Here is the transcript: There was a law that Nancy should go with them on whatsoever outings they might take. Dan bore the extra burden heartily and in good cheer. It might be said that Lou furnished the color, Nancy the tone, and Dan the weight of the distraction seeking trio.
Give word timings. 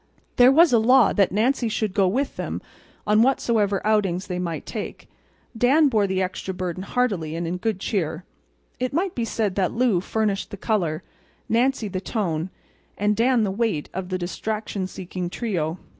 There 0.37 0.51
was 0.51 0.73
a 0.73 0.79
law 0.79 1.13
that 1.13 1.31
Nancy 1.31 1.69
should 1.69 1.93
go 1.93 2.07
with 2.07 2.35
them 2.35 2.59
on 3.05 3.21
whatsoever 3.21 3.85
outings 3.85 4.25
they 4.25 4.39
might 4.39 4.65
take. 4.65 5.07
Dan 5.55 5.89
bore 5.89 6.07
the 6.07 6.23
extra 6.23 6.55
burden 6.55 6.81
heartily 6.81 7.35
and 7.35 7.45
in 7.45 7.57
good 7.57 7.79
cheer. 7.79 8.23
It 8.79 8.93
might 8.93 9.13
be 9.13 9.25
said 9.25 9.53
that 9.57 9.73
Lou 9.73 9.99
furnished 10.01 10.49
the 10.49 10.57
color, 10.57 11.03
Nancy 11.47 11.87
the 11.87 12.01
tone, 12.01 12.49
and 12.97 13.15
Dan 13.15 13.43
the 13.43 13.51
weight 13.51 13.89
of 13.93 14.09
the 14.09 14.17
distraction 14.17 14.87
seeking 14.87 15.29
trio. 15.29 15.77